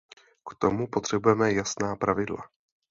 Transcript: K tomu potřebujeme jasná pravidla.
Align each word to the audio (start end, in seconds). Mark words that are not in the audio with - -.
K 0.49 0.53
tomu 0.55 0.87
potřebujeme 0.87 1.53
jasná 1.53 1.95
pravidla. 1.95 2.41